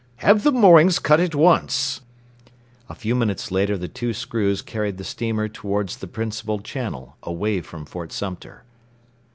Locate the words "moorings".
0.51-0.97